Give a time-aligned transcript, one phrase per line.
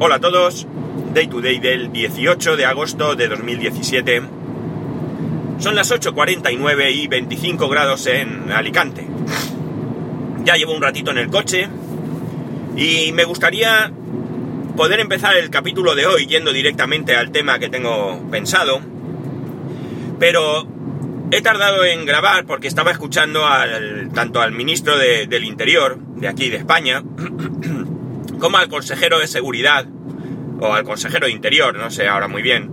[0.00, 0.66] Hola a todos,
[1.14, 4.22] Day to Day del 18 de agosto de 2017.
[5.58, 9.06] Son las 8.49 y 25 grados en Alicante.
[10.44, 11.68] Ya llevo un ratito en el coche
[12.76, 13.90] y me gustaría
[14.76, 18.80] poder empezar el capítulo de hoy yendo directamente al tema que tengo pensado,
[20.18, 20.66] pero
[21.30, 26.28] he tardado en grabar porque estaba escuchando al, tanto al ministro de- del Interior de
[26.28, 27.02] aquí de España
[28.44, 29.86] como al consejero de Seguridad
[30.60, 32.72] o al consejero de Interior, no sé ahora muy bien,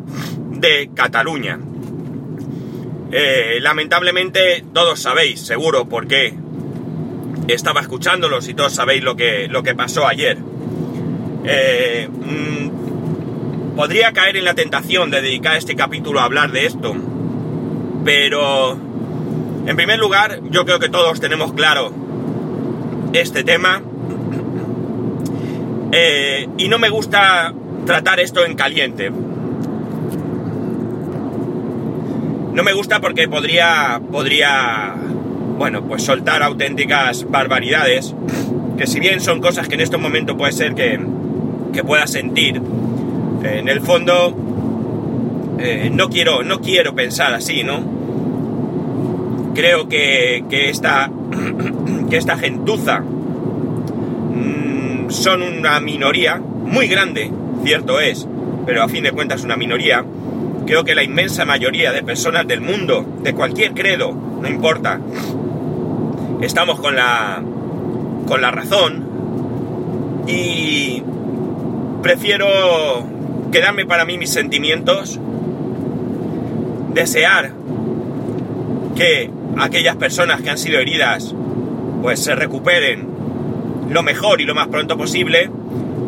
[0.60, 1.60] de Cataluña.
[3.10, 6.34] Eh, lamentablemente todos sabéis, seguro, por qué
[7.48, 10.40] estaba escuchándolos y todos sabéis lo que, lo que pasó ayer.
[11.46, 16.94] Eh, mm, podría caer en la tentación de dedicar este capítulo a hablar de esto,
[18.04, 21.94] pero en primer lugar yo creo que todos tenemos claro
[23.14, 23.84] este tema
[25.92, 27.54] eh, y no me gusta
[27.86, 29.12] tratar esto en caliente.
[32.54, 34.96] No me gusta porque podría, podría,
[35.58, 38.14] bueno, pues soltar auténticas barbaridades,
[38.78, 41.00] que si bien son cosas que en este momento puede ser que,
[41.74, 42.62] que pueda sentir,
[43.44, 44.36] eh, en el fondo
[45.60, 47.84] eh, no quiero, no quiero pensar así, ¿no?
[49.54, 51.12] Creo que, que esta,
[52.10, 53.04] que esta gentuza
[55.12, 57.32] son una minoría muy grande,
[57.64, 58.28] cierto es,
[58.66, 60.04] pero a fin de cuentas una minoría.
[60.66, 65.00] Creo que la inmensa mayoría de personas del mundo, de cualquier credo, no importa,
[66.42, 67.42] estamos con la
[68.28, 69.04] con la razón
[70.28, 71.04] y
[72.02, 72.48] prefiero
[73.52, 75.20] quedarme para mí mis sentimientos,
[76.94, 77.52] desear
[78.96, 81.36] que aquellas personas que han sido heridas
[82.02, 83.11] pues se recuperen
[83.92, 85.50] lo mejor y lo más pronto posible.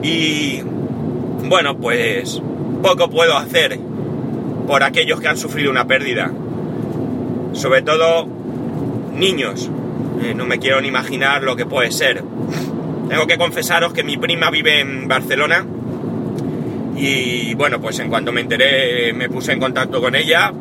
[0.02, 0.62] Y
[1.48, 2.42] bueno pues
[2.82, 3.80] poco puedo hacer
[4.68, 6.32] por aquellos que han sufrido una pérdida.
[7.54, 8.28] Sobre todo
[9.16, 9.70] niños.
[10.24, 12.24] Eh, no me quiero ni imaginar lo que puede ser.
[13.10, 15.66] Tengo que confesaros que mi prima vive en Barcelona.
[16.96, 20.54] Y bueno pues en cuanto me enteré me puse en contacto con ella.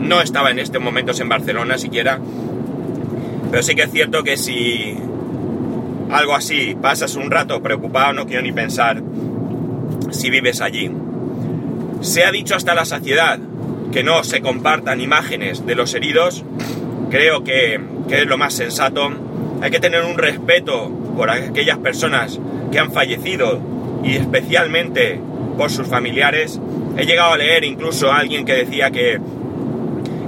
[0.00, 2.18] No estaba en estos momentos en Barcelona siquiera.
[3.50, 4.96] Pero sí que es cierto que si
[6.10, 9.02] algo así pasas un rato preocupado no quiero ni pensar
[10.10, 10.90] si vives allí
[12.00, 13.38] se ha dicho hasta la saciedad
[13.92, 16.44] que no se compartan imágenes de los heridos.
[17.10, 19.10] Creo que, que es lo más sensato.
[19.62, 22.38] Hay que tener un respeto por aquellas personas
[22.70, 23.60] que han fallecido
[24.04, 25.20] y especialmente
[25.56, 26.60] por sus familiares.
[26.96, 29.18] He llegado a leer incluso a alguien que decía que,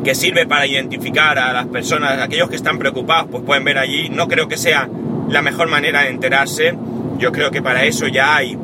[0.02, 4.08] que sirve para identificar a las personas, aquellos que están preocupados, pues pueden ver allí.
[4.08, 4.88] No creo que sea
[5.28, 6.74] la mejor manera de enterarse.
[7.18, 8.56] Yo creo que para eso ya hay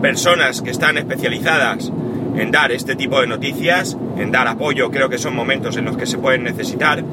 [0.00, 1.92] personas que están especializadas
[2.36, 5.96] en dar este tipo de noticias, en dar apoyo, creo que son momentos en los
[5.96, 7.04] que se pueden necesitar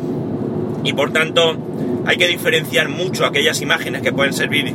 [0.83, 1.57] y por tanto
[2.05, 4.73] hay que diferenciar mucho aquellas imágenes que pueden servir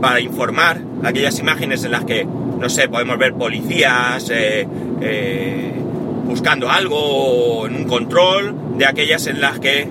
[0.00, 4.66] para informar, aquellas imágenes en las que, no sé, podemos ver policías eh,
[5.00, 5.72] eh,
[6.26, 9.88] buscando algo en un control, de aquellas en las que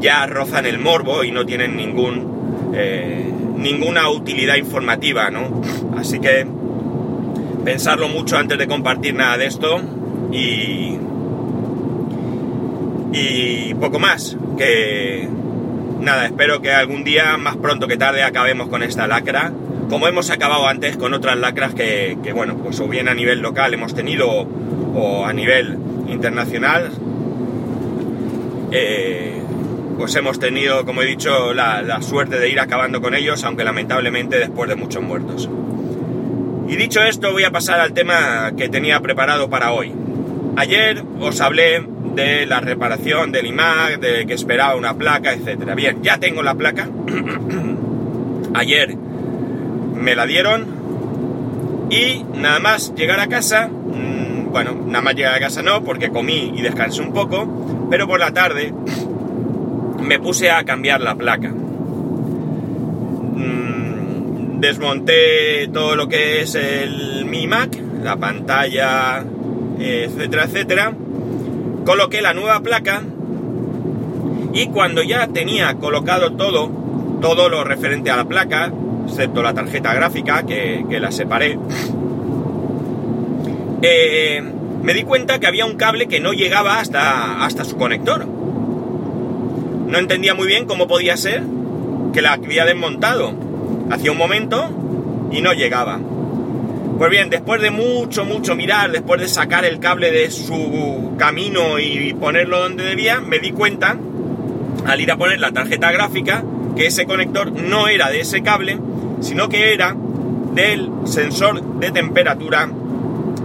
[0.00, 5.60] ya rozan el morbo y no tienen ningún, eh, ninguna utilidad informativa, ¿no?
[5.96, 6.46] Así que
[7.64, 9.80] pensarlo mucho antes de compartir nada de esto
[10.32, 10.96] y
[13.80, 15.28] poco más que
[16.00, 19.52] nada espero que algún día más pronto que tarde acabemos con esta lacra
[19.88, 23.40] como hemos acabado antes con otras lacras que, que, bueno pues o bien a nivel
[23.40, 24.48] local hemos tenido o,
[24.94, 25.78] o a nivel
[26.08, 26.90] internacional
[28.72, 29.40] eh,
[29.96, 34.38] pues hemos tenido como he dicho la, suerte de ir acabando con ellos aunque lamentablemente
[34.38, 35.48] después de muchos muertos
[36.68, 39.92] y dicho esto, voy a pasar al tema que tenía preparado para hoy.
[40.56, 41.86] Ayer os hablé
[42.16, 45.74] de la reparación del iMac, de que esperaba una placa, etc.
[45.76, 46.88] Bien, ya tengo la placa.
[48.54, 50.66] Ayer me la dieron
[51.90, 56.08] y nada más llegar a casa, mmm, bueno, nada más llegar a casa no, porque
[56.08, 58.72] comí y descansé un poco, pero por la tarde
[60.06, 61.48] me puse a cambiar la placa.
[63.38, 69.24] Mmm, desmonté todo lo que es el Mi Mac, la pantalla,
[69.78, 70.92] etcétera, etcétera.
[71.84, 73.02] Coloqué la nueva placa
[74.52, 76.70] y cuando ya tenía colocado todo,
[77.20, 78.72] todo lo referente a la placa,
[79.06, 81.58] excepto la tarjeta gráfica que, que la separé,
[83.82, 84.42] eh,
[84.82, 88.35] me di cuenta que había un cable que no llegaba hasta, hasta su conector.
[89.86, 91.42] No entendía muy bien cómo podía ser
[92.12, 93.34] que la había desmontado
[93.90, 96.00] hacía un momento y no llegaba.
[96.98, 101.78] Pues bien, después de mucho, mucho mirar, después de sacar el cable de su camino
[101.78, 103.96] y ponerlo donde debía, me di cuenta,
[104.86, 106.42] al ir a poner la tarjeta gráfica,
[106.74, 108.78] que ese conector no era de ese cable,
[109.20, 109.94] sino que era
[110.54, 112.68] del sensor de temperatura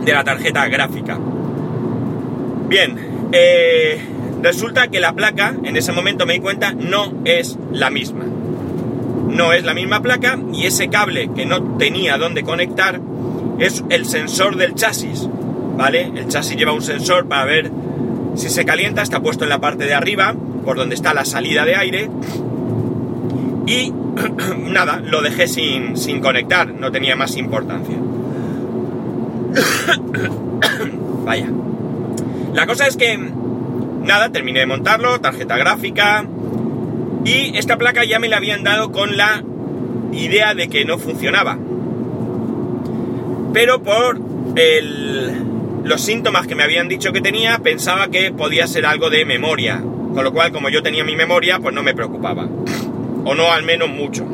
[0.04, 1.20] de la tarjeta gráfica.
[2.70, 4.00] Bien, eh,
[4.42, 8.26] resulta que la placa, en ese momento me di cuenta, no es la misma.
[9.28, 13.00] No es la misma placa y ese cable que no tenía dónde conectar
[13.60, 15.28] es el sensor del chasis,
[15.78, 16.12] ¿vale?
[16.16, 17.72] El chasis lleva un sensor para ver
[18.36, 20.36] si se calienta, está puesto en la parte de arriba,
[20.66, 22.10] por donde está la salida de aire.
[23.68, 23.94] Y
[24.70, 27.96] nada, lo dejé sin, sin conectar, no tenía más importancia.
[31.26, 31.48] Vaya.
[32.54, 33.18] La cosa es que,
[34.04, 36.26] nada, terminé de montarlo, tarjeta gráfica,
[37.24, 39.44] y esta placa ya me la habían dado con la
[40.12, 41.58] idea de que no funcionaba.
[43.54, 44.20] Pero por
[45.84, 49.82] los síntomas que me habían dicho que tenía, pensaba que podía ser algo de memoria.
[50.14, 52.48] Con lo cual, como yo tenía mi memoria, pues no me preocupaba.
[53.24, 54.26] O no al menos mucho.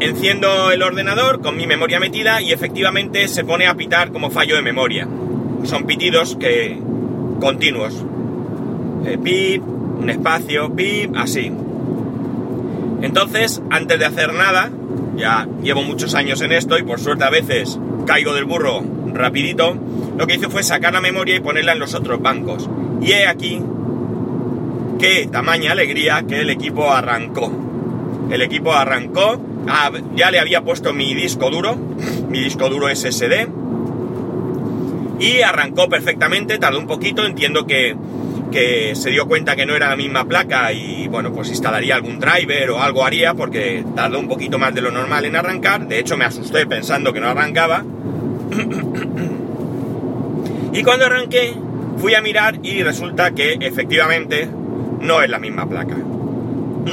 [0.00, 4.56] Enciendo el ordenador con mi memoria metida y efectivamente se pone a pitar como fallo
[4.56, 5.06] de memoria.
[5.64, 6.78] Son pitidos que
[7.40, 8.04] continuos.
[9.04, 11.50] Eh, pip, un espacio, pip, así.
[13.02, 14.70] Entonces, antes de hacer nada,
[15.16, 18.82] ya llevo muchos años en esto y por suerte a veces caigo del burro
[19.12, 19.76] rapidito,
[20.16, 22.68] lo que hice fue sacar la memoria y ponerla en los otros bancos.
[23.00, 23.62] Y he aquí
[24.98, 27.50] qué tamaña alegría que el equipo arrancó.
[28.30, 31.76] El equipo arrancó, ah, ya le había puesto mi disco duro,
[32.28, 33.48] mi disco duro SSD,
[35.20, 37.94] y arrancó perfectamente, tardó un poquito, entiendo que,
[38.50, 42.18] que se dio cuenta que no era la misma placa y bueno, pues instalaría algún
[42.18, 45.98] driver o algo haría porque tardó un poquito más de lo normal en arrancar, de
[45.98, 47.84] hecho me asusté pensando que no arrancaba.
[50.72, 51.52] y cuando arranqué,
[51.98, 54.48] fui a mirar y resulta que efectivamente
[55.00, 55.96] no es la misma placa.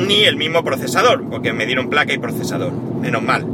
[0.06, 2.74] Ni el mismo procesador, porque me dieron placa y procesador.
[2.74, 3.48] Menos mal.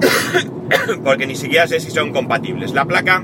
[1.04, 2.72] porque ni siquiera sé si son compatibles.
[2.72, 3.22] La placa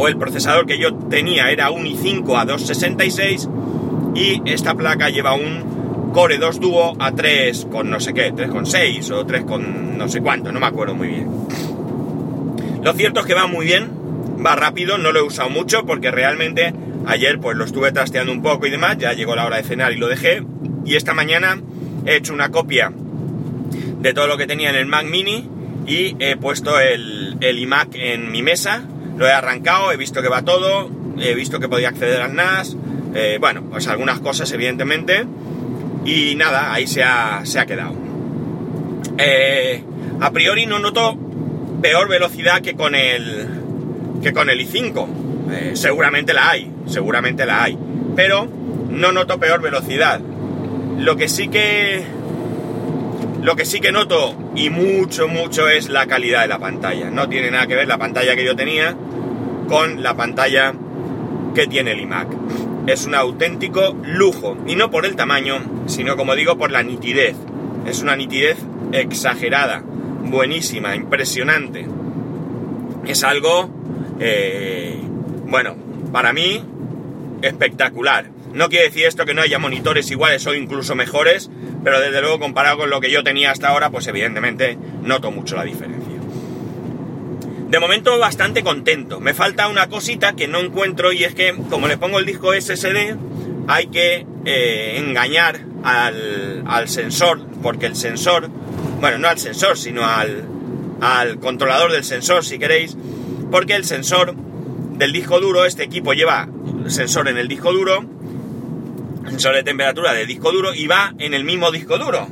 [0.00, 3.48] o el procesador que yo tenía era un i5 a 266
[4.14, 8.48] y esta placa lleva un Core 2 Duo a 3 con no sé qué, 3
[8.48, 11.28] con 6 o 3 con no sé cuánto, no me acuerdo muy bien.
[12.84, 13.90] Lo cierto es que va muy bien,
[14.44, 16.72] va rápido, no lo he usado mucho porque realmente
[17.06, 19.92] ayer pues lo estuve trasteando un poco y demás, ya llegó la hora de cenar
[19.92, 20.44] y lo dejé.
[20.84, 21.60] Y esta mañana
[22.06, 22.92] he hecho una copia
[24.00, 25.50] de todo lo que tenía en el Mac mini
[25.88, 28.84] y he puesto el, el iMac en mi mesa,
[29.18, 30.88] lo he arrancado, he visto que va todo,
[31.20, 32.76] he visto que podía acceder al NAS,
[33.14, 35.26] eh, bueno, pues algunas cosas evidentemente,
[36.04, 37.94] y nada, ahí se ha, se ha quedado.
[39.18, 39.82] Eh,
[40.20, 41.18] a priori no noto
[41.82, 43.48] peor velocidad que con el
[44.22, 45.06] que con el i5.
[45.50, 47.78] Eh, seguramente la hay, seguramente la hay.
[48.14, 48.48] Pero
[48.90, 50.20] no noto peor velocidad.
[50.98, 52.04] Lo que sí que.
[53.42, 57.08] Lo que sí que noto, y mucho, mucho, es la calidad de la pantalla.
[57.10, 58.96] No tiene nada que ver la pantalla que yo tenía
[59.68, 60.74] con la pantalla
[61.54, 62.28] que tiene el iMac.
[62.86, 64.56] Es un auténtico lujo.
[64.66, 67.36] Y no por el tamaño, sino como digo, por la nitidez.
[67.86, 68.58] Es una nitidez
[68.92, 69.82] exagerada,
[70.24, 71.86] buenísima, impresionante.
[73.06, 73.70] Es algo
[74.20, 74.98] eh,
[75.46, 75.76] bueno,
[76.12, 76.62] para mí,
[77.42, 78.30] espectacular.
[78.52, 81.50] No quiere decir esto que no haya monitores iguales o incluso mejores,
[81.84, 85.56] pero desde luego comparado con lo que yo tenía hasta ahora, pues evidentemente noto mucho
[85.56, 85.97] la diferencia.
[87.68, 89.20] De momento bastante contento.
[89.20, 92.52] Me falta una cosita que no encuentro y es que como le pongo el disco
[92.58, 93.14] SSD,
[93.68, 98.48] hay que eh, engañar al, al, sensor, porque el sensor,
[99.00, 100.46] bueno, no al sensor, sino al,
[101.02, 102.96] al controlador del sensor, si queréis,
[103.50, 106.48] porque el sensor del disco duro, este equipo lleva
[106.86, 108.02] sensor en el disco duro,
[109.28, 112.28] sensor de temperatura del disco duro y va en el mismo disco duro,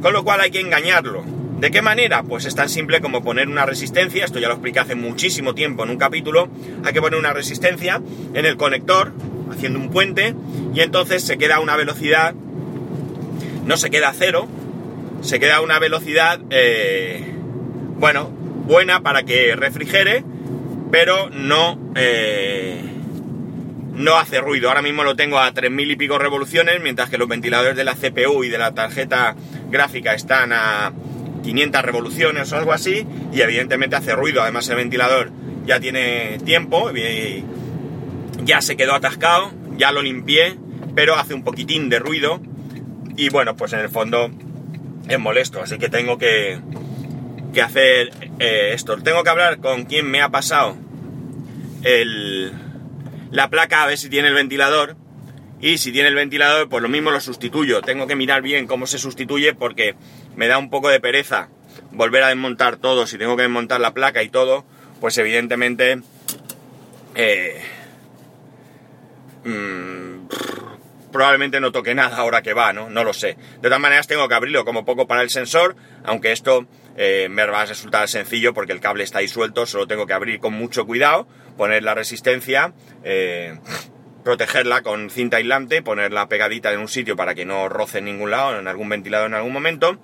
[0.00, 1.35] con lo cual hay que engañarlo.
[1.60, 2.22] ¿De qué manera?
[2.22, 5.84] Pues es tan simple como poner una resistencia, esto ya lo expliqué hace muchísimo tiempo
[5.84, 6.48] en un capítulo,
[6.84, 8.02] hay que poner una resistencia
[8.34, 9.14] en el conector,
[9.50, 10.34] haciendo un puente,
[10.74, 12.34] y entonces se queda a una velocidad,
[13.64, 14.48] no se queda a cero,
[15.22, 17.24] se queda a una velocidad, eh,
[17.98, 20.24] bueno, buena para que refrigere,
[20.90, 22.82] pero no, eh,
[23.94, 24.68] no hace ruido.
[24.68, 27.94] Ahora mismo lo tengo a 3.000 y pico revoluciones, mientras que los ventiladores de la
[27.94, 29.34] CPU y de la tarjeta
[29.70, 30.92] gráfica están a
[31.46, 34.42] 500 revoluciones o algo así, y evidentemente hace ruido.
[34.42, 35.30] Además el ventilador
[35.64, 37.44] ya tiene tiempo, y
[38.44, 40.58] ya se quedó atascado, ya lo limpié,
[40.96, 42.40] pero hace un poquitín de ruido,
[43.16, 44.30] y bueno, pues en el fondo
[45.08, 46.58] es molesto, así que tengo que,
[47.54, 48.10] que hacer
[48.40, 48.96] eh, esto.
[48.98, 50.76] Tengo que hablar con quien me ha pasado
[51.84, 52.52] el,
[53.30, 54.96] la placa a ver si tiene el ventilador.
[55.60, 57.80] Y si tiene el ventilador, pues lo mismo lo sustituyo.
[57.80, 59.94] Tengo que mirar bien cómo se sustituye porque
[60.36, 61.48] me da un poco de pereza
[61.92, 63.06] volver a desmontar todo.
[63.06, 64.64] Si tengo que desmontar la placa y todo,
[65.00, 66.00] pues evidentemente...
[67.14, 67.62] Eh,
[69.44, 70.28] mm,
[71.16, 72.90] probablemente no toque nada ahora que va, ¿no?
[72.90, 73.38] No lo sé.
[73.62, 76.66] De todas maneras tengo que abrirlo como poco para el sensor, aunque esto
[76.98, 80.12] eh, me va a resultar sencillo porque el cable está ahí suelto, solo tengo que
[80.12, 83.58] abrir con mucho cuidado, poner la resistencia, eh,
[84.26, 88.32] protegerla con cinta aislante, ponerla pegadita en un sitio para que no roce en ningún
[88.32, 90.00] lado, en algún ventilador en algún momento,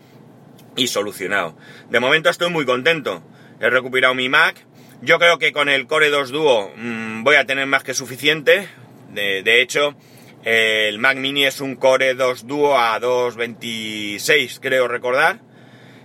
[0.76, 1.58] y solucionado.
[1.90, 3.24] De momento estoy muy contento.
[3.58, 4.64] He recuperado mi Mac.
[5.00, 8.68] Yo creo que con el Core 2 Duo mmm, voy a tener más que suficiente.
[9.10, 9.96] De, de hecho,
[10.44, 15.40] el Mac Mini es un Core 2 Duo a 2.26, creo recordar.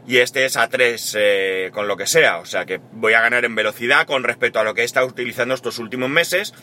[0.07, 2.39] Y este es a 3 eh, con lo que sea.
[2.39, 5.05] O sea que voy a ganar en velocidad con respecto a lo que he estado
[5.05, 6.55] utilizando estos últimos meses.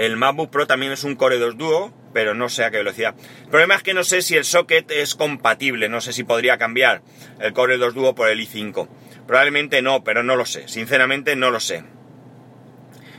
[0.00, 3.14] El MacBook Pro también es un Core 2 Duo, pero no sé a qué velocidad.
[3.42, 5.90] El problema es que no sé si el socket es compatible.
[5.90, 7.02] No sé si podría cambiar
[7.38, 8.88] el Core 2 Duo por el i5.
[9.26, 10.68] Probablemente no, pero no lo sé.
[10.68, 11.84] Sinceramente no lo sé.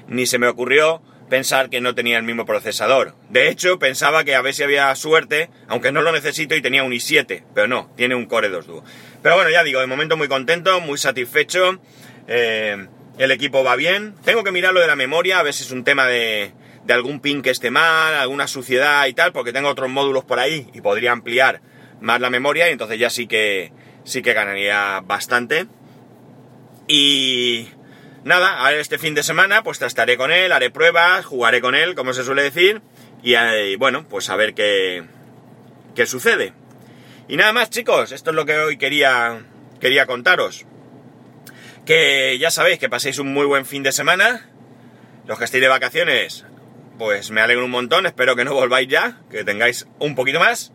[0.07, 3.15] Ni se me ocurrió pensar que no tenía el mismo procesador.
[3.29, 6.83] De hecho, pensaba que a ver si había suerte, aunque no lo necesito y tenía
[6.83, 8.83] un i7, pero no, tiene un Core 2 Duo.
[9.21, 11.79] Pero bueno, ya digo, de momento muy contento, muy satisfecho.
[12.27, 12.87] Eh,
[13.19, 14.15] el equipo va bien.
[14.25, 16.53] Tengo que mirar lo de la memoria, a ver si es un tema de,
[16.85, 20.39] de algún pin que esté mal, alguna suciedad y tal, porque tengo otros módulos por
[20.39, 21.61] ahí y podría ampliar
[21.99, 23.71] más la memoria y entonces ya sí que
[24.03, 25.67] sí que ganaría bastante.
[26.87, 27.69] Y
[28.23, 31.95] nada, a este fin de semana pues estaré con él, haré pruebas, jugaré con él,
[31.95, 32.81] como se suele decir,
[33.23, 35.03] y, y bueno, pues a ver qué,
[35.95, 36.53] qué sucede.
[37.27, 39.45] Y nada más chicos, esto es lo que hoy quería,
[39.79, 40.65] quería contaros.
[41.85, 44.49] Que ya sabéis que paséis un muy buen fin de semana.
[45.27, 46.45] Los que estéis de vacaciones,
[46.97, 50.71] pues me alegro un montón, espero que no volváis ya, que tengáis un poquito más.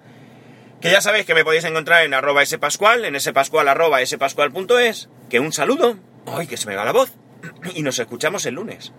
[0.80, 5.08] Que ya sabéis que me podéis encontrar en arroba spascual, en spascual arroba spascual.es.
[5.30, 5.96] Que un saludo.
[6.26, 7.12] ¡Ay, que se me va la voz!
[7.74, 8.92] Y nos escuchamos el lunes.